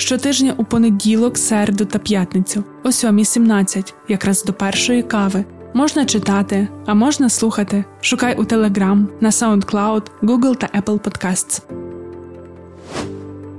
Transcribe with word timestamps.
Щотижня 0.00 0.54
у 0.56 0.64
понеділок, 0.64 1.38
середу 1.38 1.84
та 1.84 1.98
п'ятницю 1.98 2.64
о 2.84 2.88
7.17, 2.88 3.94
якраз 4.08 4.44
до 4.44 4.52
першої 4.52 5.02
кави. 5.02 5.44
Можна 5.74 6.04
читати, 6.04 6.68
а 6.86 6.94
можна 6.94 7.28
слухати. 7.28 7.84
Шукай 8.00 8.36
у 8.36 8.42
Telegram, 8.42 9.06
на 9.20 9.30
SoundCloud, 9.30 10.02
Google 10.22 10.56
та 10.56 10.80
Apple 10.80 11.00
Podcasts. 11.00 11.62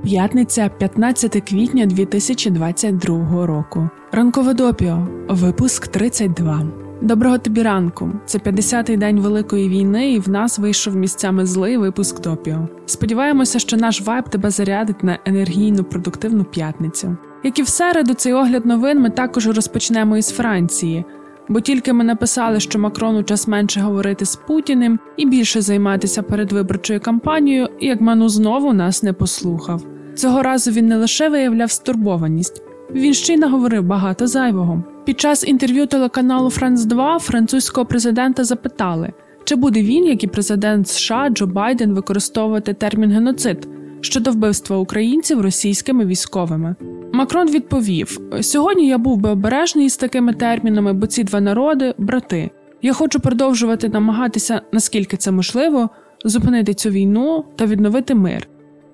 П'ятниця 0.03 0.69
15 0.69 1.49
квітня 1.49 1.85
2022 1.85 3.45
року. 3.45 3.89
Ранкове 4.11 4.53
допіо. 4.53 5.07
Випуск 5.29 5.87
32. 5.87 6.90
Доброго 7.01 7.37
тобі 7.37 7.61
ранку. 7.61 8.09
Це 8.25 8.37
50-й 8.37 8.97
день 8.97 9.19
Великої 9.19 9.69
війни, 9.69 10.11
і 10.11 10.19
в 10.19 10.29
нас 10.29 10.59
вийшов 10.59 10.95
місцями 10.95 11.45
злий 11.45 11.77
випуск 11.77 12.21
допіо. 12.21 12.67
Сподіваємося, 12.85 13.59
що 13.59 13.77
наш 13.77 14.01
вайб 14.01 14.29
тебе 14.29 14.49
зарядить 14.49 15.03
на 15.03 15.19
енергійну 15.25 15.83
продуктивну 15.83 16.43
п'ятницю. 16.43 17.17
Як 17.43 17.59
і 17.59 17.63
в 17.63 17.67
середу, 17.67 18.13
цей 18.13 18.33
огляд 18.33 18.65
новин 18.65 18.99
ми 18.99 19.09
також 19.09 19.47
розпочнемо 19.47 20.17
із 20.17 20.29
Франції. 20.29 21.05
Бо 21.49 21.61
тільки 21.61 21.93
ми 21.93 22.03
написали, 22.03 22.59
що 22.59 22.79
Макрону 22.79 23.23
час 23.23 23.47
менше 23.47 23.79
говорити 23.79 24.25
з 24.25 24.35
Путіним 24.35 24.99
і 25.17 25.25
більше 25.25 25.61
займатися 25.61 26.21
передвиборчою 26.21 26.99
кампанією, 26.99 27.69
як 27.79 28.01
Ману 28.01 28.29
знову 28.29 28.73
нас 28.73 29.03
не 29.03 29.13
послухав. 29.13 29.83
Цього 30.15 30.43
разу 30.43 30.71
він 30.71 30.87
не 30.87 30.97
лише 30.97 31.29
виявляв 31.29 31.71
стурбованість, 31.71 32.63
він 32.93 33.13
ще 33.13 33.33
й 33.33 33.37
наговорив 33.37 33.83
багато 33.83 34.27
зайвого. 34.27 34.83
Під 35.05 35.19
час 35.19 35.47
інтерв'ю 35.47 35.87
телеканалу 35.87 36.49
Франц 36.49 36.85
2 36.85 37.19
французького 37.19 37.85
президента 37.85 38.43
запитали, 38.43 39.13
чи 39.43 39.55
буде 39.55 39.81
він, 39.81 40.05
як 40.05 40.23
і 40.23 40.27
президент 40.27 40.87
США 40.87 41.29
Джо 41.29 41.47
Байден, 41.47 41.93
використовувати 41.93 42.73
термін 42.73 43.11
геноцид 43.11 43.67
щодо 44.01 44.31
вбивства 44.31 44.77
українців 44.77 45.41
російськими 45.41 46.05
військовими. 46.05 46.75
Макрон 47.13 47.49
відповів: 47.49 48.19
сьогодні 48.41 48.87
я 48.87 48.97
був 48.97 49.17
би 49.17 49.29
обережний 49.29 49.89
з 49.89 49.97
такими 49.97 50.33
термінами, 50.33 50.93
бо 50.93 51.07
ці 51.07 51.23
два 51.23 51.41
народи 51.41 51.93
брати. 51.97 52.51
Я 52.81 52.93
хочу 52.93 53.19
продовжувати 53.19 53.89
намагатися, 53.89 54.61
наскільки 54.71 55.17
це 55.17 55.31
можливо, 55.31 55.89
зупинити 56.25 56.73
цю 56.73 56.89
війну 56.89 57.45
та 57.55 57.65
відновити 57.65 58.15
мир. 58.15 58.47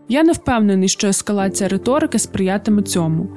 Я 0.10 0.24
не 0.24 0.32
впевнений, 0.32 0.90
що 0.90 1.08
ескалація 1.08 1.70
риторики 1.70 2.20
сприятиме 2.20 2.82
цьому. 2.82 3.28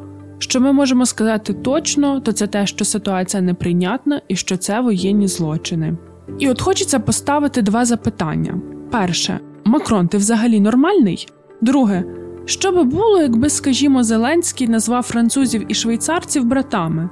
Що 0.42 0.60
ми 0.60 0.72
можемо 0.72 1.06
сказати 1.06 1.52
точно, 1.52 2.20
то 2.20 2.32
це 2.32 2.46
те, 2.46 2.66
що 2.66 2.84
ситуація 2.84 3.42
неприйнятна 3.42 4.20
і 4.28 4.36
що 4.36 4.56
це 4.56 4.80
воєнні 4.80 5.28
злочини. 5.28 5.96
І 6.38 6.48
от 6.48 6.60
хочеться 6.60 6.98
поставити 6.98 7.62
два 7.62 7.84
запитання: 7.84 8.60
перше, 8.90 9.40
Макрон, 9.64 10.08
ти 10.08 10.16
взагалі 10.16 10.60
нормальний? 10.60 11.28
Друге, 11.60 12.04
що 12.44 12.72
би 12.72 12.84
було, 12.84 13.22
якби, 13.22 13.50
скажімо, 13.50 14.02
Зеленський 14.02 14.68
назвав 14.68 15.02
французів 15.02 15.64
і 15.68 15.74
швейцарців 15.74 16.44
братами? 16.44 17.10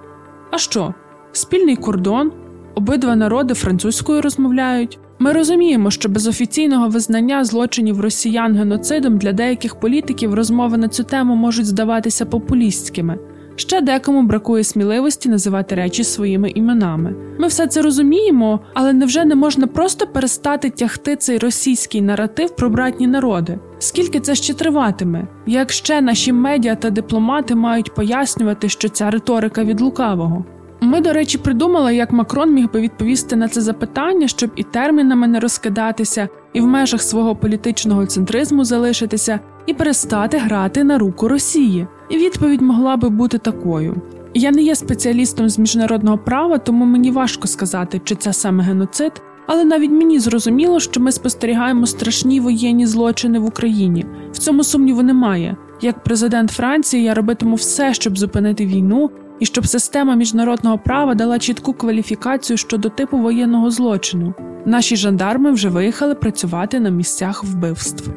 А 0.50 0.58
що? 0.58 0.94
Спільний 1.32 1.76
кордон, 1.76 2.32
обидва 2.74 3.16
народи 3.16 3.54
французькою 3.54 4.22
розмовляють. 4.22 4.98
Ми 5.18 5.32
розуміємо, 5.32 5.90
що 5.90 6.08
без 6.08 6.26
офіційного 6.26 6.88
визнання 6.88 7.44
злочинів 7.44 8.00
росіян 8.00 8.56
геноцидом 8.56 9.18
для 9.18 9.32
деяких 9.32 9.80
політиків 9.80 10.34
розмови 10.34 10.76
на 10.76 10.88
цю 10.88 11.04
тему 11.04 11.36
можуть 11.36 11.66
здаватися 11.66 12.26
популістськими. 12.26 13.18
Ще 13.56 13.80
декому 13.80 14.22
бракує 14.22 14.64
сміливості 14.64 15.28
називати 15.28 15.74
речі 15.74 16.04
своїми 16.04 16.50
іменами. 16.50 17.14
Ми 17.38 17.46
все 17.46 17.66
це 17.66 17.82
розуміємо, 17.82 18.60
але 18.74 18.92
невже 18.92 19.24
не 19.24 19.34
можна 19.34 19.66
просто 19.66 20.06
перестати 20.06 20.70
тягти 20.70 21.16
цей 21.16 21.38
російський 21.38 22.00
наратив 22.00 22.56
про 22.56 22.70
братні 22.70 23.06
народи? 23.06 23.58
Скільки 23.78 24.20
це 24.20 24.34
ще 24.34 24.54
триватиме? 24.54 25.28
Як 25.46 25.72
ще 25.72 26.00
наші 26.00 26.32
медіа 26.32 26.74
та 26.74 26.90
дипломати 26.90 27.54
мають 27.54 27.94
пояснювати, 27.94 28.68
що 28.68 28.88
ця 28.88 29.10
риторика 29.10 29.64
від 29.64 29.80
лукавого? 29.80 30.44
Ми, 30.88 31.00
до 31.00 31.12
речі, 31.12 31.38
придумали, 31.38 31.96
як 31.96 32.12
Макрон 32.12 32.52
міг 32.52 32.72
би 32.72 32.80
відповісти 32.80 33.36
на 33.36 33.48
це 33.48 33.60
запитання, 33.60 34.28
щоб 34.28 34.50
і 34.56 34.62
термінами 34.62 35.28
не 35.28 35.40
розкидатися, 35.40 36.28
і 36.52 36.60
в 36.60 36.66
межах 36.66 37.02
свого 37.02 37.36
політичного 37.36 38.06
центризму 38.06 38.64
залишитися, 38.64 39.40
і 39.66 39.74
перестати 39.74 40.38
грати 40.38 40.84
на 40.84 40.98
руку 40.98 41.28
Росії. 41.28 41.86
І 42.10 42.16
відповідь 42.16 42.60
могла 42.60 42.96
би 42.96 43.08
бути 43.08 43.38
такою: 43.38 44.02
я 44.34 44.50
не 44.50 44.62
є 44.62 44.74
спеціалістом 44.74 45.48
з 45.48 45.58
міжнародного 45.58 46.18
права, 46.18 46.58
тому 46.58 46.84
мені 46.84 47.10
важко 47.10 47.48
сказати, 47.48 48.00
чи 48.04 48.14
це 48.14 48.32
саме 48.32 48.64
геноцид. 48.64 49.12
Але 49.46 49.64
навіть 49.64 49.90
мені 49.90 50.18
зрозуміло, 50.18 50.80
що 50.80 51.00
ми 51.00 51.12
спостерігаємо 51.12 51.86
страшні 51.86 52.40
воєнні 52.40 52.86
злочини 52.86 53.38
в 53.38 53.44
Україні. 53.44 54.06
В 54.32 54.38
цьому 54.38 54.64
сумніву 54.64 55.02
немає. 55.02 55.56
Як 55.80 56.02
президент 56.02 56.50
Франції, 56.50 57.02
я 57.02 57.14
робитиму 57.14 57.54
все, 57.54 57.94
щоб 57.94 58.18
зупинити 58.18 58.66
війну, 58.66 59.10
і 59.40 59.46
щоб 59.46 59.66
система 59.66 60.14
міжнародного 60.14 60.78
права 60.78 61.14
дала 61.14 61.38
чітку 61.38 61.72
кваліфікацію 61.72 62.56
щодо 62.56 62.88
типу 62.88 63.18
воєнного 63.18 63.70
злочину. 63.70 64.34
Наші 64.66 64.96
жандарми 64.96 65.52
вже 65.52 65.68
виїхали 65.68 66.14
працювати 66.14 66.80
на 66.80 66.90
місцях 66.90 67.44
вбивств. 67.44 68.10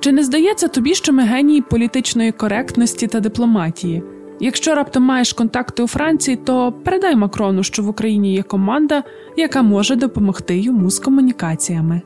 Чи 0.00 0.12
не 0.12 0.22
здається 0.22 0.68
тобі, 0.68 0.94
що 0.94 1.12
ми 1.12 1.22
генії 1.22 1.62
політичної 1.62 2.32
коректності 2.32 3.06
та 3.06 3.20
дипломатії? 3.20 4.02
Якщо 4.40 4.74
раптом 4.74 5.02
маєш 5.02 5.32
контакти 5.32 5.82
у 5.82 5.86
Франції, 5.86 6.36
то 6.36 6.72
передай 6.84 7.16
Макрону, 7.16 7.62
що 7.62 7.82
в 7.82 7.88
Україні 7.88 8.34
є 8.34 8.42
команда, 8.42 9.02
яка 9.36 9.62
може 9.62 9.96
допомогти 9.96 10.58
йому 10.58 10.90
з 10.90 10.98
комунікаціями. 10.98 12.02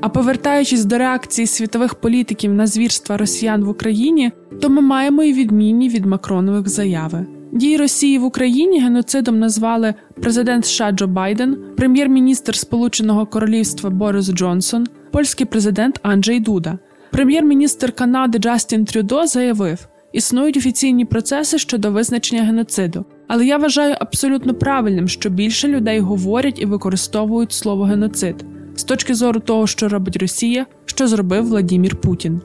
А 0.00 0.08
повертаючись 0.08 0.84
до 0.84 0.98
реакції 0.98 1.46
світових 1.46 1.94
політиків 1.94 2.52
на 2.54 2.66
звірства 2.66 3.16
росіян 3.16 3.64
в 3.64 3.68
Україні, 3.68 4.32
то 4.60 4.70
ми 4.70 4.82
маємо 4.82 5.22
і 5.22 5.32
відмінні 5.32 5.88
від 5.88 6.06
Макронових 6.06 6.68
заяви. 6.68 7.26
Дії 7.52 7.76
Росії 7.76 8.18
в 8.18 8.24
Україні 8.24 8.80
геноцидом 8.80 9.38
назвали 9.38 9.94
президент 10.22 10.66
США 10.66 10.92
Джо 10.92 11.06
Байден, 11.06 11.56
прем'єр-міністр 11.76 12.56
Сполученого 12.56 13.26
Королівства 13.26 13.90
Борис 13.90 14.32
Джонсон, 14.32 14.86
польський 15.12 15.46
президент 15.46 16.00
Анджей 16.02 16.40
Дуда. 16.40 16.78
Прем'єр-міністр 17.10 17.92
Канади 17.92 18.38
Джастін 18.38 18.84
Трюдо 18.84 19.26
заявив, 19.26 19.88
існують 20.12 20.56
офіційні 20.56 21.04
процеси 21.04 21.58
щодо 21.58 21.90
визначення 21.90 22.42
геноциду, 22.42 23.04
але 23.28 23.46
я 23.46 23.56
вважаю 23.56 23.96
абсолютно 24.00 24.54
правильним, 24.54 25.08
що 25.08 25.30
більше 25.30 25.68
людей 25.68 26.00
говорять 26.00 26.58
і 26.58 26.66
використовують 26.66 27.52
слово 27.52 27.84
геноцид 27.84 28.44
з 28.76 28.84
точки 28.84 29.14
зору 29.14 29.40
того, 29.40 29.66
що 29.66 29.88
робить 29.88 30.16
Росія, 30.16 30.66
що 30.86 31.06
зробив 31.06 31.46
Владімір 31.46 31.96
Путін. 31.96 32.40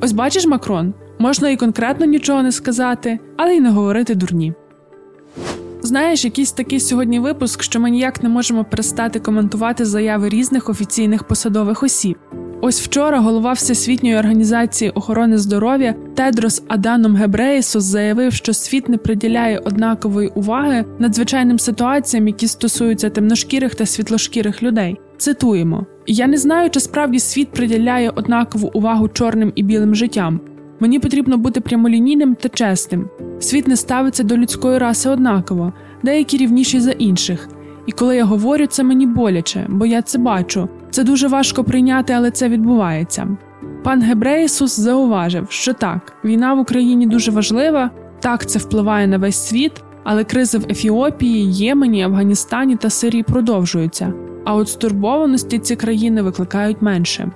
Ось 0.00 0.12
бачиш, 0.12 0.46
Макрон, 0.46 0.94
можна 1.18 1.50
і 1.50 1.56
конкретно 1.56 2.06
нічого 2.06 2.42
не 2.42 2.52
сказати, 2.52 3.18
але 3.36 3.54
й 3.54 3.60
не 3.60 3.70
говорити 3.70 4.14
дурні. 4.14 4.52
Знаєш, 5.82 6.24
якийсь 6.24 6.52
такий 6.52 6.80
сьогодні 6.80 7.20
випуск, 7.20 7.62
що 7.62 7.80
ми 7.80 7.90
ніяк 7.90 8.22
не 8.22 8.28
можемо 8.28 8.64
перестати 8.64 9.20
коментувати 9.20 9.84
заяви 9.84 10.28
різних 10.28 10.68
офіційних 10.68 11.24
посадових 11.24 11.82
осіб. 11.82 12.16
Ось 12.60 12.80
вчора 12.80 13.20
голова 13.20 13.52
Всесвітньої 13.52 14.16
організації 14.16 14.90
охорони 14.90 15.38
здоров'я 15.38 15.94
Тедрос 16.14 16.62
Аданом 16.68 17.16
Гебреєсус 17.16 17.84
заявив, 17.84 18.32
що 18.32 18.54
світ 18.54 18.88
не 18.88 18.96
приділяє 18.96 19.58
однакової 19.58 20.28
уваги 20.28 20.84
надзвичайним 20.98 21.58
ситуаціям, 21.58 22.28
які 22.28 22.48
стосуються 22.48 23.10
темношкірих 23.10 23.74
та 23.74 23.86
світлошкірих 23.86 24.62
людей. 24.62 25.00
Цитуємо: 25.18 25.86
я 26.06 26.26
не 26.26 26.36
знаю, 26.36 26.70
чи 26.70 26.80
справді 26.80 27.18
світ 27.18 27.48
приділяє 27.52 28.10
однакову 28.10 28.70
увагу 28.74 29.08
чорним 29.08 29.52
і 29.54 29.62
білим 29.62 29.94
життям. 29.94 30.40
Мені 30.80 30.98
потрібно 30.98 31.38
бути 31.38 31.60
прямолінійним 31.60 32.34
та 32.34 32.48
чесним. 32.48 33.08
Світ 33.40 33.68
не 33.68 33.76
ставиться 33.76 34.22
до 34.22 34.36
людської 34.36 34.78
раси 34.78 35.08
однаково. 35.10 35.72
деякі 36.02 36.36
рівніші 36.36 36.80
за 36.80 36.90
інших. 36.90 37.48
І 37.86 37.92
коли 37.92 38.16
я 38.16 38.24
говорю, 38.24 38.66
це 38.66 38.82
мені 38.82 39.06
боляче, 39.06 39.66
бо 39.68 39.86
я 39.86 40.02
це 40.02 40.18
бачу. 40.18 40.68
Це 40.90 41.04
дуже 41.04 41.28
важко 41.28 41.64
прийняти, 41.64 42.12
але 42.12 42.30
це 42.30 42.48
відбувається. 42.48 43.28
Пан 43.84 44.02
Гебреєсус 44.02 44.80
зауважив, 44.80 45.46
що 45.50 45.72
так, 45.72 46.12
війна 46.24 46.54
в 46.54 46.58
Україні 46.58 47.06
дуже 47.06 47.30
важлива, 47.30 47.90
так 48.20 48.46
це 48.46 48.58
впливає 48.58 49.06
на 49.06 49.18
весь 49.18 49.48
світ, 49.48 49.72
але 50.04 50.24
кризи 50.24 50.58
в 50.58 50.66
Ефіопії, 50.70 51.52
Ємені, 51.52 52.02
Афганістані 52.02 52.76
та 52.76 52.90
Сирії 52.90 53.22
продовжуються. 53.22 54.12
А 54.48 54.54
от 54.54 54.68
стурбованості 54.68 55.58
ці 55.58 55.76
країни 55.76 56.22
викликають 56.22 56.82
менше. 56.82 57.30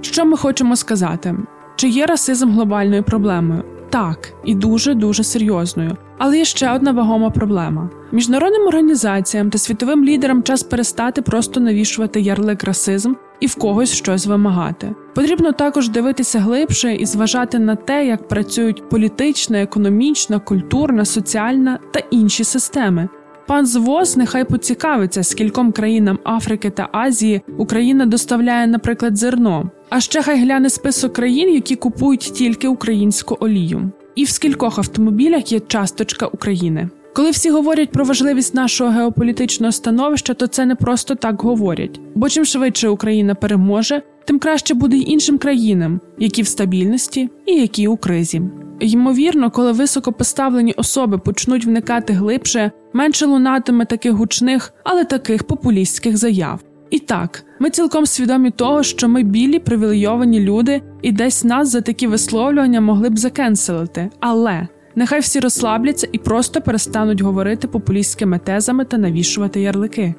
Що 0.00 0.24
ми 0.24 0.36
хочемо 0.36 0.76
сказати? 0.76 1.36
Чи 1.76 1.88
є 1.88 2.06
расизм 2.06 2.50
глобальною 2.50 3.02
проблемою? 3.02 3.64
Так, 3.90 4.32
і 4.44 4.54
дуже 4.54 4.94
дуже 4.94 5.24
серйозною. 5.24 5.96
Але 6.18 6.38
є 6.38 6.44
ще 6.44 6.72
одна 6.72 6.92
вагома 6.92 7.30
проблема: 7.30 7.90
міжнародним 8.12 8.66
організаціям 8.66 9.50
та 9.50 9.58
світовим 9.58 10.04
лідерам 10.04 10.42
час 10.42 10.62
перестати 10.62 11.22
просто 11.22 11.60
навішувати 11.60 12.20
ярлик 12.20 12.64
расизм 12.64 13.14
і 13.40 13.46
в 13.46 13.54
когось 13.54 13.94
щось 13.94 14.26
вимагати. 14.26 14.94
Потрібно 15.14 15.52
також 15.52 15.88
дивитися 15.88 16.40
глибше 16.40 16.94
і 16.94 17.06
зважати 17.06 17.58
на 17.58 17.76
те, 17.76 18.06
як 18.06 18.28
працюють 18.28 18.88
політична, 18.88 19.62
економічна, 19.62 20.38
культурна, 20.38 21.04
соціальна 21.04 21.78
та 21.92 22.00
інші 22.10 22.44
системи. 22.44 23.08
Пан 23.50 23.66
Звоз 23.66 24.16
нехай 24.16 24.44
поцікавиться, 24.44 25.22
скільком 25.22 25.72
країнам 25.72 26.18
Африки 26.24 26.70
та 26.70 26.88
Азії 26.92 27.40
Україна 27.56 28.06
доставляє, 28.06 28.66
наприклад, 28.66 29.16
зерно. 29.16 29.70
А 29.88 30.00
ще 30.00 30.22
хай 30.22 30.40
гляне 30.42 30.70
список 30.70 31.12
країн, 31.12 31.54
які 31.54 31.76
купують 31.76 32.20
тільки 32.20 32.68
українську 32.68 33.36
олію, 33.40 33.90
і 34.14 34.24
в 34.24 34.28
скількох 34.28 34.78
автомобілях 34.78 35.52
є 35.52 35.60
часточка 35.60 36.26
України. 36.26 36.88
Коли 37.14 37.30
всі 37.30 37.50
говорять 37.50 37.92
про 37.92 38.04
важливість 38.04 38.54
нашого 38.54 38.90
геополітичного 38.90 39.72
становища, 39.72 40.34
то 40.34 40.46
це 40.46 40.66
не 40.66 40.74
просто 40.74 41.14
так 41.14 41.42
говорять. 41.42 42.00
Бо 42.14 42.28
чим 42.28 42.44
швидше 42.44 42.88
Україна 42.88 43.34
переможе, 43.34 44.02
тим 44.24 44.38
краще 44.38 44.74
буде 44.74 44.96
й 44.96 45.12
іншим 45.12 45.38
країнам, 45.38 46.00
які 46.18 46.42
в 46.42 46.46
стабільності 46.46 47.30
і 47.46 47.52
які 47.52 47.88
у 47.88 47.96
кризі. 47.96 48.42
Ймовірно, 48.80 49.50
коли 49.50 49.72
високопоставлені 49.72 50.72
особи 50.72 51.18
почнуть 51.18 51.66
вникати 51.66 52.12
глибше, 52.12 52.70
менше 52.92 53.26
лунатиме 53.26 53.84
таких 53.84 54.12
гучних, 54.12 54.74
але 54.84 55.04
таких 55.04 55.44
популістських 55.44 56.16
заяв. 56.16 56.60
І 56.90 56.98
так, 56.98 57.44
ми 57.58 57.70
цілком 57.70 58.06
свідомі 58.06 58.50
того, 58.50 58.82
що 58.82 59.08
ми 59.08 59.22
білі 59.22 59.58
привілейовані 59.58 60.40
люди, 60.40 60.82
і 61.02 61.12
десь 61.12 61.44
нас 61.44 61.68
за 61.68 61.80
такі 61.80 62.06
висловлювання 62.06 62.80
могли 62.80 63.10
б 63.10 63.18
закенселити. 63.18 64.10
Але 64.20 64.68
нехай 64.96 65.20
всі 65.20 65.40
розслабляться 65.40 66.08
і 66.12 66.18
просто 66.18 66.60
перестануть 66.60 67.20
говорити 67.20 67.68
популістськими 67.68 68.38
тезами 68.38 68.84
та 68.84 68.98
навішувати 68.98 69.60
ярлики. 69.60 70.14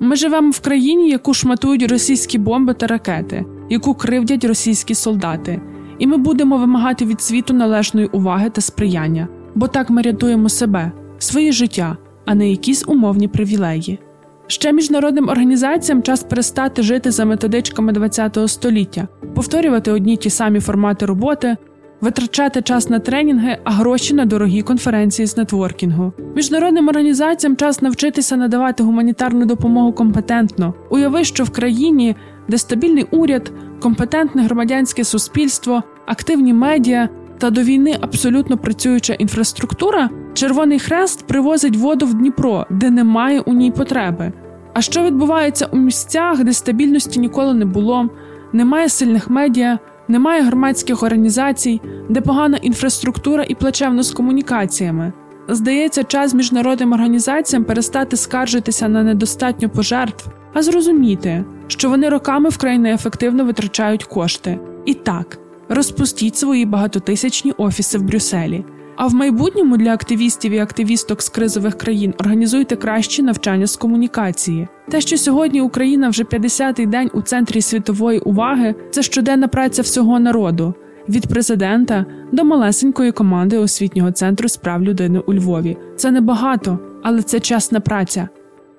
Ми 0.00 0.16
живемо 0.16 0.50
в 0.50 0.60
країні, 0.60 1.10
яку 1.10 1.34
шматують 1.34 1.90
російські 1.90 2.38
бомби 2.38 2.74
та 2.74 2.86
ракети, 2.86 3.44
яку 3.70 3.94
кривдять 3.94 4.44
російські 4.44 4.94
солдати, 4.94 5.60
і 6.02 6.06
ми 6.06 6.16
будемо 6.16 6.56
вимагати 6.56 7.04
від 7.04 7.20
світу 7.20 7.54
належної 7.54 8.06
уваги 8.06 8.50
та 8.50 8.60
сприяння, 8.60 9.28
бо 9.54 9.68
так 9.68 9.90
ми 9.90 10.02
рятуємо 10.02 10.48
себе, 10.48 10.92
своє 11.18 11.52
життя, 11.52 11.96
а 12.24 12.34
не 12.34 12.50
якісь 12.50 12.84
умовні 12.88 13.28
привілеї. 13.28 13.98
Ще 14.46 14.72
міжнародним 14.72 15.28
організаціям 15.28 16.02
час 16.02 16.22
перестати 16.22 16.82
жити 16.82 17.10
за 17.10 17.24
методичками 17.24 17.92
ХХ 17.94 18.48
століття, 18.48 19.08
повторювати 19.34 19.92
одні 19.92 20.16
ті 20.16 20.30
самі 20.30 20.60
формати 20.60 21.06
роботи, 21.06 21.56
витрачати 22.00 22.62
час 22.62 22.90
на 22.90 22.98
тренінги, 22.98 23.58
а 23.64 23.70
гроші 23.70 24.14
на 24.14 24.24
дорогі 24.24 24.62
конференції 24.62 25.26
з 25.26 25.36
нетворкінгу. 25.36 26.12
Міжнародним 26.36 26.88
організаціям 26.88 27.56
час 27.56 27.82
навчитися 27.82 28.36
надавати 28.36 28.82
гуманітарну 28.82 29.44
допомогу 29.44 29.92
компетентно. 29.92 30.74
Уяви, 30.90 31.24
що 31.24 31.44
в 31.44 31.50
країні, 31.50 32.16
де 32.48 32.58
стабільний 32.58 33.06
уряд, 33.10 33.52
компетентне 33.80 34.42
громадянське 34.42 35.04
суспільство, 35.04 35.82
активні 36.06 36.52
медіа 36.52 37.08
та 37.38 37.50
до 37.50 37.62
війни 37.62 37.96
абсолютно 38.00 38.58
працююча 38.58 39.14
інфраструктура, 39.14 40.10
Червоний 40.34 40.78
Хрест 40.78 41.26
привозить 41.26 41.76
воду 41.76 42.06
в 42.06 42.14
Дніпро, 42.14 42.66
де 42.70 42.90
немає 42.90 43.40
у 43.40 43.52
ній 43.52 43.70
потреби. 43.70 44.32
А 44.74 44.80
що 44.80 45.02
відбувається 45.02 45.68
у 45.72 45.76
місцях, 45.76 46.44
де 46.44 46.52
стабільності 46.52 47.20
ніколи 47.20 47.54
не 47.54 47.64
було, 47.64 48.08
немає 48.52 48.88
сильних 48.88 49.30
медіа, 49.30 49.78
немає 50.08 50.42
громадських 50.42 51.02
організацій, 51.02 51.80
де 52.08 52.20
погана 52.20 52.56
інфраструктура 52.56 53.44
і 53.48 53.54
плачевно 53.54 54.02
з 54.02 54.10
комунікаціями? 54.10 55.12
Здається, 55.48 56.04
час 56.04 56.34
міжнародним 56.34 56.92
організаціям 56.92 57.64
перестати 57.64 58.16
скаржитися 58.16 58.88
на 58.88 59.02
недостатньо 59.02 59.68
пожертв, 59.68 60.26
а 60.54 60.62
зрозуміти, 60.62 61.44
що 61.66 61.88
вони 61.88 62.08
роками 62.08 62.48
вкрай 62.48 62.78
неефективно 62.78 63.44
витрачають 63.44 64.04
кошти. 64.04 64.58
І 64.84 64.94
так, 64.94 65.38
розпустіть 65.74 66.36
свої 66.36 66.64
багатотисячні 66.64 67.52
офіси 67.52 67.98
в 67.98 68.02
Брюсселі. 68.02 68.64
А 68.96 69.06
в 69.06 69.14
майбутньому 69.14 69.76
для 69.76 69.92
активістів 69.92 70.52
і 70.52 70.58
активісток 70.58 71.22
з 71.22 71.28
кризових 71.28 71.78
країн 71.78 72.14
організуйте 72.18 72.76
кращі 72.76 73.22
навчання 73.22 73.66
з 73.66 73.76
комунікації. 73.76 74.68
Те, 74.90 75.00
що 75.00 75.18
сьогодні 75.18 75.60
Україна 75.60 76.08
вже 76.08 76.24
50-й 76.24 76.86
день 76.86 77.10
у 77.14 77.22
центрі 77.22 77.62
світової 77.62 78.18
уваги, 78.18 78.74
це 78.90 79.02
щоденна 79.02 79.48
праця 79.48 79.82
всього 79.82 80.20
народу 80.20 80.74
від 81.08 81.26
президента 81.26 82.06
до 82.32 82.44
малесенької 82.44 83.12
команди 83.12 83.58
освітнього 83.58 84.12
центру 84.12 84.48
справ 84.48 84.82
людини 84.82 85.18
у 85.26 85.34
Львові. 85.34 85.76
Це 85.96 86.10
небагато, 86.10 86.78
але 87.02 87.22
це 87.22 87.40
чесна 87.40 87.80
праця. 87.80 88.28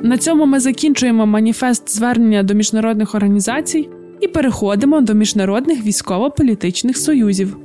На 0.02 0.18
цьому 0.18 0.46
ми 0.46 0.60
закінчуємо 0.60 1.26
маніфест 1.26 1.96
звернення 1.96 2.44
до 2.44 2.54
міжнародних 2.54 3.16
організацій 3.16 3.90
і 4.24 4.28
переходимо 4.28 5.02
до 5.02 5.14
міжнародних 5.14 5.86
військово-політичних 5.86 6.98
союзів. 6.98 7.58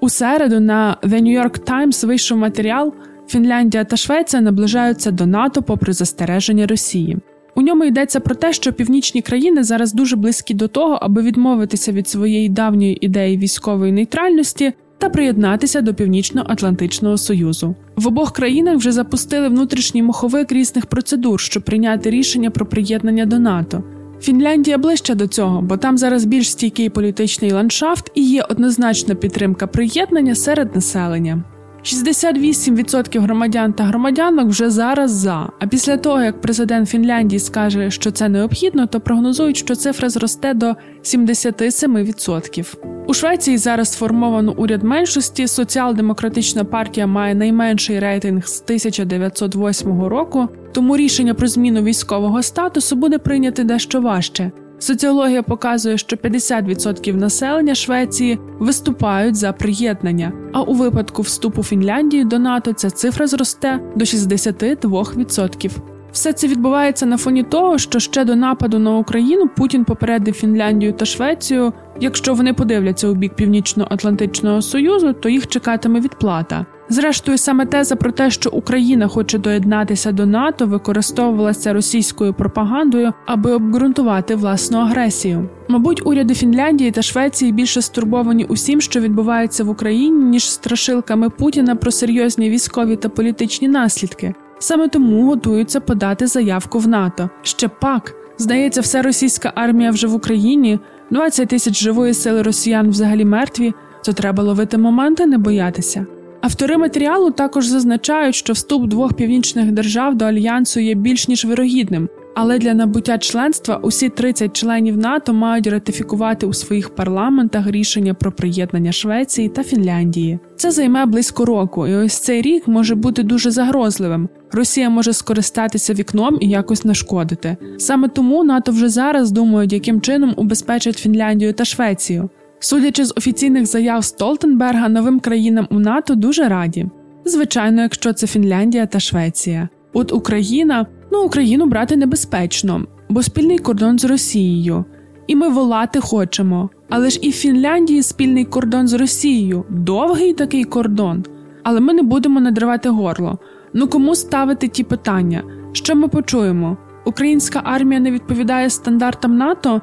У 0.00 0.08
середу 0.08 0.60
на 0.60 0.96
The 1.02 1.22
New 1.22 1.42
York 1.42 1.60
Times 1.70 2.06
вийшов 2.06 2.38
матеріал 2.38 2.94
Фінляндія 3.28 3.84
та 3.84 3.96
Швеція 3.96 4.42
наближаються 4.42 5.10
до 5.10 5.26
НАТО 5.26 5.62
попри 5.62 5.92
застереження 5.92 6.66
Росії. 6.66 7.16
У 7.54 7.62
ньому 7.62 7.84
йдеться 7.84 8.20
про 8.20 8.34
те, 8.34 8.52
що 8.52 8.72
північні 8.72 9.22
країни 9.22 9.64
зараз 9.64 9.92
дуже 9.92 10.16
близькі 10.16 10.54
до 10.54 10.68
того, 10.68 10.98
аби 11.02 11.22
відмовитися 11.22 11.92
від 11.92 12.08
своєї 12.08 12.48
давньої 12.48 13.06
ідеї 13.06 13.38
військової 13.38 13.92
нейтральності 13.92 14.72
та 14.98 15.08
приєднатися 15.08 15.80
до 15.80 15.94
Північно-Атлантичного 15.94 17.18
Союзу. 17.18 17.74
В 17.96 18.06
обох 18.06 18.32
країнах 18.32 18.76
вже 18.76 18.92
запустили 18.92 19.48
внутрішній 19.48 20.02
моховик 20.02 20.52
різних 20.52 20.86
процедур, 20.86 21.40
щоб 21.40 21.62
прийняти 21.62 22.10
рішення 22.10 22.50
про 22.50 22.66
приєднання 22.66 23.26
до 23.26 23.38
НАТО. 23.38 23.82
Фінляндія 24.20 24.78
ближче 24.78 25.14
до 25.14 25.26
цього, 25.26 25.62
бо 25.62 25.76
там 25.76 25.98
зараз 25.98 26.24
більш 26.24 26.50
стійкий 26.50 26.90
політичний 26.90 27.52
ландшафт 27.52 28.10
і 28.14 28.30
є 28.30 28.42
однозначна 28.42 29.14
підтримка 29.14 29.66
приєднання 29.66 30.34
серед 30.34 30.74
населення. 30.74 31.44
68% 31.88 33.20
громадян 33.20 33.72
та 33.72 33.84
громадянок 33.84 34.48
вже 34.48 34.70
зараз 34.70 35.10
за. 35.10 35.48
А 35.58 35.66
після 35.66 35.96
того, 35.96 36.22
як 36.22 36.40
президент 36.40 36.88
Фінляндії 36.88 37.38
скаже, 37.38 37.90
що 37.90 38.10
це 38.10 38.28
необхідно, 38.28 38.86
то 38.86 39.00
прогнозують, 39.00 39.56
що 39.56 39.76
цифра 39.76 40.08
зросте 40.08 40.54
до 40.54 40.74
77%. 41.02 42.74
У 43.06 43.14
Швеції 43.14 43.58
зараз 43.58 43.92
сформовано 43.92 44.54
уряд 44.56 44.82
меншості. 44.82 45.48
Соціал-демократична 45.48 46.64
партія 46.64 47.06
має 47.06 47.34
найменший 47.34 47.98
рейтинг 47.98 48.46
з 48.46 48.62
1908 48.62 50.02
року, 50.02 50.48
тому 50.72 50.96
рішення 50.96 51.34
про 51.34 51.46
зміну 51.48 51.82
військового 51.82 52.42
статусу 52.42 52.96
буде 52.96 53.18
прийняти 53.18 53.64
дещо 53.64 54.00
важче. 54.00 54.52
Соціологія 54.78 55.42
показує, 55.42 55.98
що 55.98 56.16
50% 56.16 57.14
населення 57.14 57.74
Швеції 57.74 58.38
виступають 58.58 59.36
за 59.36 59.52
приєднання, 59.52 60.32
а 60.52 60.62
у 60.62 60.74
випадку 60.74 61.22
вступу 61.22 61.62
Фінляндії 61.62 62.24
до 62.24 62.38
НАТО 62.38 62.72
ця 62.72 62.90
цифра 62.90 63.26
зросте 63.26 63.80
до 63.96 64.04
62%. 64.04 65.70
Все 66.12 66.32
це 66.32 66.46
відбувається 66.46 67.06
на 67.06 67.16
фоні 67.16 67.42
того, 67.42 67.78
що 67.78 67.98
ще 67.98 68.24
до 68.24 68.36
нападу 68.36 68.78
на 68.78 68.96
Україну 68.96 69.48
Путін 69.56 69.84
попередив 69.84 70.34
Фінляндію 70.34 70.92
та 70.92 71.04
Швецію. 71.04 71.72
Якщо 72.00 72.34
вони 72.34 72.52
подивляться 72.54 73.08
у 73.08 73.14
бік 73.14 73.34
Північно-Атлантичного 73.34 74.62
Союзу, 74.62 75.12
то 75.12 75.28
їх 75.28 75.46
чекатиме 75.46 76.00
відплата. 76.00 76.66
Зрештою, 76.88 77.38
саме 77.38 77.66
теза 77.66 77.96
про 77.96 78.12
те, 78.12 78.30
що 78.30 78.50
Україна 78.50 79.08
хоче 79.08 79.38
доєднатися 79.38 80.12
до 80.12 80.26
НАТО, 80.26 80.66
використовувалася 80.66 81.72
російською 81.72 82.34
пропагандою, 82.34 83.12
аби 83.26 83.52
обґрунтувати 83.52 84.34
власну 84.34 84.78
агресію. 84.78 85.48
Мабуть, 85.68 86.06
уряди 86.06 86.34
Фінляндії 86.34 86.90
та 86.90 87.02
Швеції 87.02 87.52
більше 87.52 87.82
стурбовані 87.82 88.44
усім, 88.44 88.80
що 88.80 89.00
відбувається 89.00 89.64
в 89.64 89.68
Україні, 89.68 90.24
ніж 90.24 90.50
страшилками 90.50 91.30
Путіна 91.30 91.76
про 91.76 91.90
серйозні 91.90 92.50
військові 92.50 92.96
та 92.96 93.08
політичні 93.08 93.68
наслідки. 93.68 94.34
Саме 94.58 94.88
тому 94.88 95.26
готуються 95.26 95.80
подати 95.80 96.26
заявку 96.26 96.78
в 96.78 96.88
НАТО. 96.88 97.30
Ще 97.42 97.68
пак 97.68 98.14
здається, 98.38 98.80
вся 98.80 99.02
російська 99.02 99.52
армія 99.54 99.90
вже 99.90 100.06
в 100.06 100.14
Україні, 100.14 100.78
20 101.10 101.48
тисяч 101.48 101.82
живої 101.82 102.14
сили 102.14 102.42
росіян 102.42 102.88
взагалі 102.90 103.24
мертві. 103.24 103.72
То 104.04 104.12
треба 104.12 104.42
ловити 104.42 104.78
моменти, 104.78 105.26
не 105.26 105.38
боятися. 105.38 106.06
Автори 106.40 106.76
матеріалу 106.76 107.30
також 107.30 107.66
зазначають, 107.66 108.34
що 108.34 108.52
вступ 108.52 108.86
двох 108.86 109.14
північних 109.14 109.72
держав 109.72 110.14
до 110.14 110.24
альянсу 110.24 110.80
є 110.80 110.94
більш 110.94 111.28
ніж 111.28 111.44
вирогідним, 111.44 112.08
але 112.40 112.58
для 112.58 112.74
набуття 112.74 113.18
членства 113.18 113.76
усі 113.76 114.08
30 114.08 114.56
членів 114.56 114.96
НАТО 114.96 115.32
мають 115.34 115.66
ратифікувати 115.66 116.46
у 116.46 116.52
своїх 116.52 116.94
парламентах 116.94 117.66
рішення 117.70 118.14
про 118.14 118.32
приєднання 118.32 118.92
Швеції 118.92 119.48
та 119.48 119.62
Фінляндії. 119.62 120.38
Це 120.56 120.70
займе 120.70 121.06
близько 121.06 121.44
року, 121.44 121.86
і 121.86 121.94
ось 121.94 122.18
цей 122.18 122.42
рік 122.42 122.68
може 122.68 122.94
бути 122.94 123.22
дуже 123.22 123.50
загрозливим. 123.50 124.28
Росія 124.52 124.90
може 124.90 125.12
скористатися 125.12 125.94
вікном 125.94 126.38
і 126.40 126.48
якось 126.48 126.84
нашкодити. 126.84 127.56
Саме 127.78 128.08
тому 128.08 128.44
НАТО 128.44 128.72
вже 128.72 128.88
зараз 128.88 129.30
думають, 129.30 129.72
яким 129.72 130.00
чином 130.00 130.34
убезпечать 130.36 130.98
Фінляндію 130.98 131.52
та 131.52 131.64
Швецію. 131.64 132.28
Судячи 132.60 133.04
з 133.04 133.14
офіційних 133.16 133.66
заяв 133.66 134.04
Столтенберга, 134.04 134.88
новим 134.88 135.20
країнам 135.20 135.66
у 135.70 135.78
НАТО 135.78 136.14
дуже 136.14 136.48
раді. 136.48 136.86
Звичайно, 137.24 137.82
якщо 137.82 138.12
це 138.12 138.26
Фінляндія 138.26 138.86
та 138.86 139.00
Швеція. 139.00 139.68
От 139.92 140.12
Україна, 140.12 140.86
ну 141.12 141.22
Україну 141.24 141.66
брати 141.66 141.96
небезпечно, 141.96 142.86
бо 143.08 143.22
спільний 143.22 143.58
кордон 143.58 143.98
з 143.98 144.04
Росією. 144.04 144.84
І 145.26 145.36
ми 145.36 145.48
волати 145.48 146.00
хочемо. 146.00 146.70
Але 146.90 147.10
ж 147.10 147.18
і 147.22 147.30
в 147.30 147.32
Фінляндії 147.32 148.02
спільний 148.02 148.44
кордон 148.44 148.88
з 148.88 148.92
Росією, 148.92 149.64
довгий 149.68 150.34
такий 150.34 150.64
кордон. 150.64 151.24
Але 151.62 151.80
ми 151.80 151.94
не 151.94 152.02
будемо 152.02 152.40
надривати 152.40 152.88
горло. 152.88 153.38
Ну 153.74 153.88
кому 153.88 154.14
ставити 154.14 154.68
ті 154.68 154.84
питання? 154.84 155.42
Що 155.72 155.96
ми 155.96 156.08
почуємо? 156.08 156.76
Українська 157.04 157.60
армія 157.64 158.00
не 158.00 158.10
відповідає 158.10 158.70
стандартам 158.70 159.36
НАТО. 159.36 159.80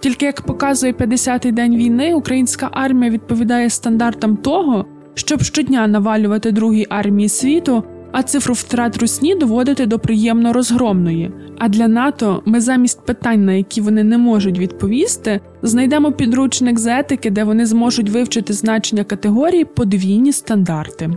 Тільки 0.00 0.26
як 0.26 0.40
показує 0.40 0.92
50-й 0.92 1.52
день 1.52 1.76
війни, 1.76 2.14
українська 2.14 2.68
армія 2.72 3.12
відповідає 3.12 3.70
стандартам 3.70 4.36
того, 4.36 4.84
щоб 5.14 5.42
щодня 5.42 5.86
навалювати 5.86 6.52
другій 6.52 6.86
армії 6.90 7.28
світу, 7.28 7.84
а 8.12 8.22
цифру 8.22 8.54
втрат 8.54 8.96
русні 8.96 9.34
доводити 9.34 9.86
до 9.86 9.98
приємно 9.98 10.52
розгромної. 10.52 11.32
А 11.58 11.68
для 11.68 11.88
НАТО 11.88 12.42
ми 12.46 12.60
замість 12.60 13.06
питань, 13.06 13.44
на 13.44 13.52
які 13.52 13.80
вони 13.80 14.04
не 14.04 14.18
можуть 14.18 14.58
відповісти, 14.58 15.40
знайдемо 15.62 16.12
підручник 16.12 16.78
з 16.78 16.98
етики, 16.98 17.30
де 17.30 17.44
вони 17.44 17.66
зможуть 17.66 18.10
вивчити 18.10 18.52
значення 18.52 19.04
категорії 19.04 19.64
подвійні 19.64 20.32
стандарти. 20.32 21.10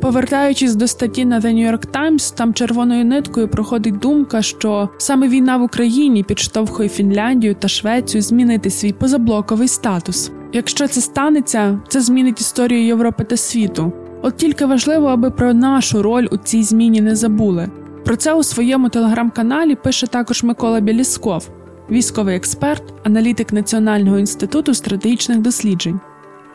Повертаючись 0.00 0.74
до 0.74 0.86
статті 0.86 1.24
на 1.24 1.40
The 1.40 1.46
New 1.46 1.72
York 1.72 1.86
Times, 1.92 2.36
там 2.36 2.54
червоною 2.54 3.04
ниткою 3.04 3.48
проходить 3.48 3.98
думка, 3.98 4.42
що 4.42 4.88
саме 4.98 5.28
війна 5.28 5.56
в 5.56 5.62
Україні 5.62 6.22
підштовхує 6.22 6.88
Фінляндію 6.88 7.54
та 7.54 7.68
Швецію 7.68 8.22
змінити 8.22 8.70
свій 8.70 8.92
позаблоковий 8.92 9.68
статус. 9.68 10.30
Якщо 10.52 10.88
це 10.88 11.00
станеться, 11.00 11.80
це 11.88 12.00
змінить 12.00 12.40
історію 12.40 12.86
Європи 12.86 13.24
та 13.24 13.36
світу. 13.36 13.92
От 14.22 14.36
тільки 14.36 14.66
важливо, 14.66 15.06
аби 15.06 15.30
про 15.30 15.54
нашу 15.54 16.02
роль 16.02 16.26
у 16.30 16.36
цій 16.36 16.62
зміні 16.62 17.00
не 17.00 17.16
забули. 17.16 17.68
Про 18.04 18.16
це 18.16 18.34
у 18.34 18.42
своєму 18.42 18.88
телеграм-каналі 18.88 19.74
пише 19.74 20.06
також 20.06 20.42
Микола 20.42 20.80
Білісков, 20.80 21.48
військовий 21.90 22.36
експерт, 22.36 22.82
аналітик 23.04 23.52
Національного 23.52 24.18
інституту 24.18 24.74
стратегічних 24.74 25.38
досліджень. 25.38 26.00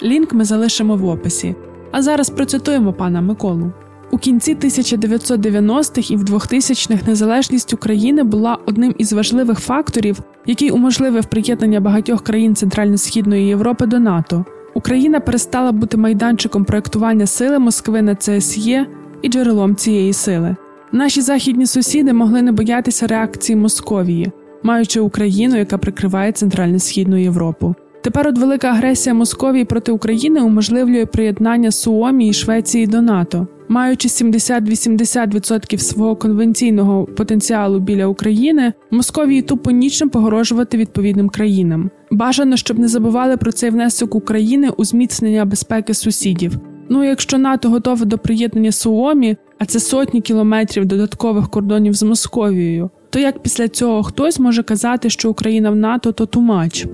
Лінк 0.04 0.34
ми 0.34 0.46
залишимо 0.46 0.96
в 0.96 1.06
описі. 1.06 1.56
А 1.92 2.02
зараз 2.02 2.30
процитуємо 2.30 2.94
пана 2.94 3.22
Миколу. 3.22 3.72
У 4.12 4.18
кінці 4.18 4.56
1990-х 4.56 6.12
і 6.12 6.16
в 6.16 6.24
2000-х 6.24 7.08
незалежність 7.08 7.74
України 7.74 8.24
була 8.24 8.58
одним 8.66 8.96
із 8.98 9.14
важливих 9.14 9.60
факторів, 9.60 10.20
який 10.46 10.70
уможливив 10.70 11.26
приєднання 11.26 11.80
багатьох 11.80 12.24
країн 12.24 12.56
Центрально-Східної 12.56 13.48
Європи 13.48 13.86
до 13.86 14.00
НАТО. 14.00 14.46
Україна 14.78 15.20
перестала 15.20 15.72
бути 15.72 15.98
майданчиком 15.98 16.66
проектування 16.66 17.26
сили 17.26 17.60
Москви 17.60 18.02
на 18.02 18.16
ЦСЄ 18.16 18.86
і 19.22 19.30
джерелом 19.30 19.76
цієї 19.76 20.14
сили. 20.14 20.56
Наші 20.92 21.22
західні 21.22 21.66
сусіди 21.66 22.14
могли 22.14 22.42
не 22.42 22.52
боятися 22.52 23.08
реакції 23.08 23.56
Московії, 23.56 24.32
маючи 24.64 25.00
Україну, 25.00 25.58
яка 25.58 25.78
прикриває 25.78 26.32
Центрально-Східну 26.32 27.18
Європу. 27.18 27.76
Тепер 28.08 28.28
от 28.28 28.38
велика 28.38 28.68
агресія 28.68 29.14
Московії 29.14 29.66
проти 29.66 29.92
України 29.92 30.42
уможливлює 30.42 31.06
приєднання 31.06 31.72
Суомі 31.72 32.30
і 32.30 32.34
Швеції 32.34 32.88
до 32.88 33.02
НАТО. 33.02 33.48
Маючи 33.68 34.08
70-80% 34.08 35.78
свого 35.78 36.16
конвенційного 36.16 37.06
потенціалу 37.06 37.80
біля 37.80 38.06
України, 38.06 38.74
Московії 38.92 39.42
тупо 39.42 39.72
нічим 39.72 40.10
погрожувати 40.10 40.78
відповідним 40.78 41.30
країнам. 41.30 41.90
Бажано, 42.12 42.58
щоб 42.58 42.80
не 42.80 42.88
забували 42.88 43.38
про 43.38 43.52
цей 43.52 43.70
внесок 43.70 44.16
України 44.16 44.70
у 44.78 44.86
зміцнення 44.86 45.46
безпеки 45.46 45.94
сусідів. 45.94 46.58
Ну 46.90 47.04
якщо 47.04 47.38
НАТО 47.38 47.70
готове 47.70 48.06
до 48.06 48.18
приєднання 48.18 48.72
Суомі, 48.72 49.36
а 49.60 49.66
це 49.66 49.80
сотні 49.80 50.22
кілометрів 50.22 50.86
додаткових 50.86 51.50
кордонів 51.50 51.94
з 51.94 52.04
Московією, 52.04 52.90
то 53.10 53.20
як 53.20 53.44
після 53.44 53.68
цього 53.68 54.04
хтось 54.04 54.40
може 54.40 54.64
казати, 54.64 55.10
що 55.10 55.30
Україна 55.30 55.72
в 55.72 55.76
НАТО 55.76 56.12
то 56.12 56.26
тумач? 56.26 56.88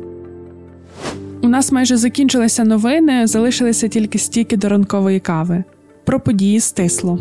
Нас 1.54 1.72
майже 1.72 1.98
закінчилися 1.98 2.64
новини, 2.64 3.28
залишилися 3.28 3.88
тільки 3.88 4.20
стільки 4.20 4.58
до 4.58 4.70
ранкової 4.70 5.20
кави. 5.20 5.64
Про 6.06 6.20
події 6.20 6.60
стисло. 6.60 7.20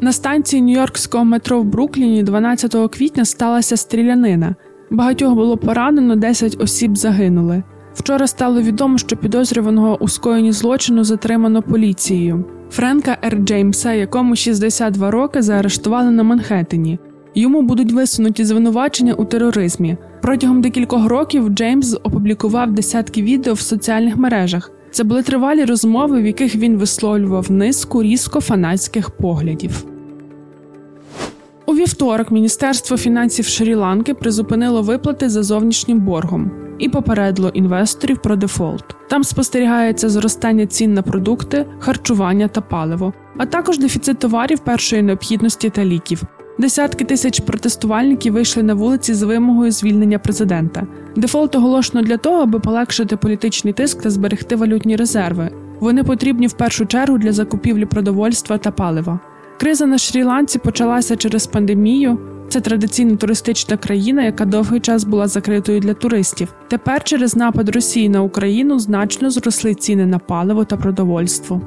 На 0.00 0.12
станції 0.12 0.62
Нью-Йоркського 0.62 1.24
метро 1.24 1.60
в 1.60 1.64
Брукліні 1.64 2.22
12 2.22 2.76
квітня 2.92 3.24
сталася 3.24 3.76
стрілянина. 3.76 4.54
Багатьох 4.90 5.34
було 5.34 5.56
поранено, 5.56 6.16
10 6.16 6.56
осіб 6.60 6.96
загинули. 6.96 7.62
Вчора 7.94 8.26
стало 8.26 8.62
відомо, 8.62 8.98
що 8.98 9.16
підозрюваного 9.16 9.98
у 10.00 10.08
скоєнні 10.08 10.52
злочину 10.52 11.04
затримано 11.04 11.62
поліцією. 11.62 12.44
Френка 12.70 13.18
Р. 13.24 13.36
Джеймса, 13.36 13.92
якому 13.92 14.36
62 14.36 15.10
роки, 15.10 15.42
заарештували 15.42 16.10
на 16.10 16.22
Манхеттені. 16.22 16.98
Йому 17.34 17.62
будуть 17.62 17.92
висунуті 17.92 18.44
звинувачення 18.44 19.14
у 19.14 19.24
тероризмі. 19.24 19.96
Протягом 20.22 20.60
декількох 20.60 21.06
років 21.06 21.48
Джеймс 21.48 21.96
опублікував 22.02 22.72
десятки 22.72 23.22
відео 23.22 23.54
в 23.54 23.60
соціальних 23.60 24.16
мережах. 24.16 24.70
Це 24.90 25.04
були 25.04 25.22
тривалі 25.22 25.64
розмови, 25.64 26.22
в 26.22 26.26
яких 26.26 26.56
він 26.56 26.76
висловлював 26.76 27.52
низку 27.52 28.02
різко 28.02 28.40
фанатських 28.40 29.10
поглядів. 29.10 29.84
У 31.66 31.74
вівторок 31.74 32.30
Міністерство 32.30 32.96
фінансів 32.96 33.44
Шрі-Ланки 33.44 34.14
призупинило 34.14 34.82
виплати 34.82 35.28
за 35.28 35.42
зовнішнім 35.42 36.00
боргом 36.00 36.50
і 36.78 36.88
попередило 36.88 37.48
інвесторів 37.48 38.22
про 38.22 38.36
дефолт. 38.36 38.84
Там 39.10 39.24
спостерігається 39.24 40.08
зростання 40.08 40.66
цін 40.66 40.94
на 40.94 41.02
продукти, 41.02 41.66
харчування 41.78 42.48
та 42.48 42.60
паливо, 42.60 43.12
а 43.36 43.46
також 43.46 43.78
дефіцит 43.78 44.18
товарів 44.18 44.58
першої 44.58 45.02
необхідності 45.02 45.70
та 45.70 45.84
ліків. 45.84 46.22
Десятки 46.60 47.04
тисяч 47.04 47.40
протестувальників 47.40 48.32
вийшли 48.32 48.62
на 48.62 48.74
вулиці 48.74 49.14
з 49.14 49.22
вимогою 49.22 49.72
звільнення 49.72 50.18
президента. 50.18 50.86
Дефолт 51.16 51.54
оголошено 51.54 52.02
для 52.02 52.16
того, 52.16 52.42
аби 52.42 52.60
полегшити 52.60 53.16
політичний 53.16 53.72
тиск 53.72 54.02
та 54.02 54.10
зберегти 54.10 54.56
валютні 54.56 54.96
резерви. 54.96 55.50
Вони 55.80 56.04
потрібні 56.04 56.46
в 56.46 56.52
першу 56.52 56.86
чергу 56.86 57.18
для 57.18 57.32
закупівлі 57.32 57.86
продовольства 57.86 58.58
та 58.58 58.70
палива. 58.70 59.20
Криза 59.60 59.86
на 59.86 59.96
Шрі-Ланці 59.96 60.58
почалася 60.58 61.16
через 61.16 61.46
пандемію. 61.46 62.18
Це 62.48 62.60
традиційна 62.60 63.16
туристична 63.16 63.76
країна, 63.76 64.22
яка 64.22 64.44
довгий 64.44 64.80
час 64.80 65.04
була 65.04 65.28
закритою 65.28 65.80
для 65.80 65.94
туристів. 65.94 66.54
Тепер 66.68 67.04
через 67.04 67.36
напад 67.36 67.68
Росії 67.68 68.08
на 68.08 68.22
Україну 68.22 68.78
значно 68.78 69.30
зросли 69.30 69.74
ціни 69.74 70.06
на 70.06 70.18
паливо 70.18 70.64
та 70.64 70.76
продовольство. 70.76 71.60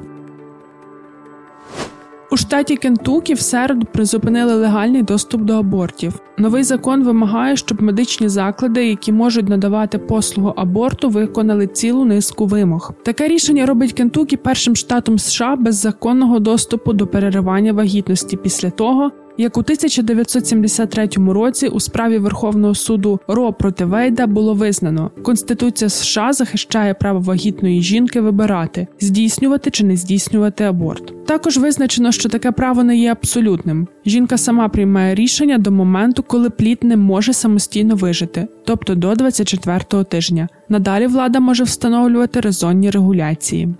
У 2.34 2.36
штаті 2.36 2.76
Кентукі 2.76 3.34
в 3.34 3.40
середу 3.40 3.86
призупинили 3.92 4.54
легальний 4.54 5.02
доступ 5.02 5.42
до 5.42 5.54
абортів. 5.54 6.20
Новий 6.38 6.62
закон 6.62 7.04
вимагає, 7.04 7.56
щоб 7.56 7.82
медичні 7.82 8.28
заклади, 8.28 8.86
які 8.88 9.12
можуть 9.12 9.48
надавати 9.48 9.98
послугу 9.98 10.52
аборту, 10.56 11.08
виконали 11.08 11.66
цілу 11.66 12.04
низку 12.04 12.46
вимог. 12.46 12.92
Таке 13.02 13.28
рішення 13.28 13.66
робить 13.66 13.92
Кентукі 13.92 14.36
першим 14.36 14.76
штатом 14.76 15.18
США 15.18 15.56
без 15.56 15.76
законного 15.76 16.38
доступу 16.38 16.92
до 16.92 17.06
переривання 17.06 17.72
вагітності 17.72 18.36
після 18.36 18.70
того, 18.70 19.10
як 19.38 19.56
у 19.56 19.60
1973 19.60 21.08
році 21.16 21.68
у 21.68 21.80
справі 21.80 22.18
Верховного 22.18 22.74
суду 22.74 23.20
Ро 23.28 23.52
проти 23.52 23.84
Вейда 23.84 24.26
було 24.26 24.54
визнано, 24.54 25.10
Конституція 25.22 25.88
США 25.88 26.32
захищає 26.32 26.94
право 26.94 27.20
вагітної 27.20 27.82
жінки 27.82 28.20
вибирати, 28.20 28.86
здійснювати 29.00 29.70
чи 29.70 29.84
не 29.84 29.96
здійснювати 29.96 30.64
аборт. 30.64 31.26
Також 31.26 31.58
визначено, 31.58 32.12
що 32.12 32.28
таке 32.28 32.52
право 32.52 32.84
не 32.84 32.96
є 32.96 33.12
абсолютним. 33.12 33.88
Жінка 34.06 34.38
сама 34.38 34.68
приймає 34.68 35.14
рішення 35.14 35.58
до 35.58 35.70
моменту, 35.70 36.22
коли 36.22 36.50
плід 36.50 36.78
не 36.82 36.96
може 36.96 37.32
самостійно 37.32 37.96
вижити, 37.96 38.48
тобто 38.64 38.94
до 38.94 39.12
24-го 39.12 40.04
тижня. 40.04 40.48
Надалі 40.68 41.06
влада 41.06 41.40
може 41.40 41.64
встановлювати 41.64 42.40
резонні 42.40 42.90
регуляції. 42.90 43.74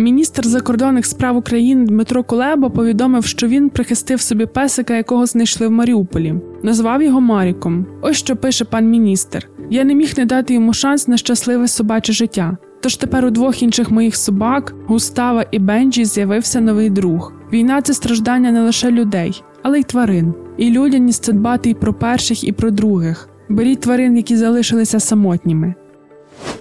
Міністр 0.00 0.46
закордонних 0.46 1.06
справ 1.06 1.36
України 1.36 1.86
Дмитро 1.86 2.24
Кулеба 2.24 2.68
повідомив, 2.68 3.24
що 3.24 3.48
він 3.48 3.70
прихистив 3.70 4.20
собі 4.20 4.46
песика, 4.46 4.96
якого 4.96 5.26
знайшли 5.26 5.68
в 5.68 5.70
Маріуполі. 5.70 6.34
Назвав 6.62 7.02
його 7.02 7.20
Маріком. 7.20 7.86
Ось 8.02 8.16
що 8.16 8.36
пише 8.36 8.64
пан 8.64 8.90
міністр: 8.90 9.48
я 9.70 9.84
не 9.84 9.94
міг 9.94 10.14
не 10.16 10.24
дати 10.24 10.54
йому 10.54 10.72
шанс 10.72 11.08
на 11.08 11.16
щасливе 11.16 11.68
собаче 11.68 12.12
життя. 12.12 12.56
Тож 12.80 12.96
тепер 12.96 13.24
у 13.24 13.30
двох 13.30 13.62
інших 13.62 13.90
моїх 13.90 14.16
собак, 14.16 14.74
Густава 14.86 15.44
і 15.50 15.58
Бенджі, 15.58 16.04
з'явився 16.04 16.60
новий 16.60 16.90
друг. 16.90 17.32
Війна 17.52 17.82
це 17.82 17.94
страждання 17.94 18.52
не 18.52 18.60
лише 18.60 18.90
людей, 18.90 19.42
але 19.62 19.80
й 19.80 19.82
тварин. 19.82 20.34
І 20.56 20.70
людяність 20.70 21.24
це 21.24 21.32
дбати 21.32 21.70
і 21.70 21.74
про 21.74 21.94
перших, 21.94 22.44
і 22.44 22.52
про 22.52 22.70
других. 22.70 23.28
Беріть 23.48 23.80
тварин, 23.80 24.16
які 24.16 24.36
залишилися 24.36 25.00
самотніми. 25.00 25.74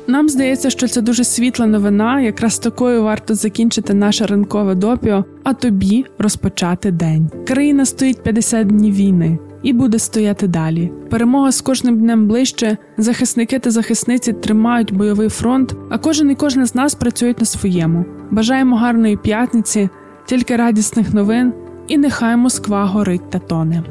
Нам 0.10 0.30
здається, 0.30 0.70
що 0.70 0.88
це 0.88 1.02
дуже 1.02 1.24
світла 1.24 1.66
новина, 1.66 2.22
якраз 2.22 2.60
такою 2.60 3.04
варто 3.04 3.36
закінчити 3.36 3.94
наше 3.94 4.26
ранкове 4.26 4.76
допіо, 4.76 5.26
а 5.44 5.54
тобі 5.54 6.06
розпочати 6.18 6.92
день. 6.92 7.30
Країна 7.48 7.86
стоїть 7.86 8.24
50 8.24 8.68
днів 8.68 8.96
війни 8.96 9.40
і 9.64 9.74
буде 9.74 10.00
стояти 10.00 10.48
далі. 10.48 10.92
Перемога 11.10 11.52
з 11.52 11.62
кожним 11.62 12.00
днем 12.00 12.28
ближче. 12.28 12.78
Захисники 12.98 13.60
та 13.60 13.72
захисниці 13.72 14.34
тримають 14.34 14.94
бойовий 14.94 15.30
фронт, 15.30 15.76
а 15.90 15.98
кожен 15.98 16.32
і 16.32 16.36
кожна 16.36 16.66
з 16.66 16.76
нас 16.76 16.96
працюють 16.96 17.40
на 17.40 17.46
своєму. 17.46 18.06
Бажаємо 18.32 18.76
гарної 18.76 19.18
п'ятниці, 19.18 19.90
тільки 20.26 20.56
радісних 20.56 21.14
новин, 21.14 21.54
і 21.88 21.98
нехай 21.98 22.38
Москва 22.38 22.86
горить 22.86 23.30
та 23.30 23.40
тоне. 23.40 23.84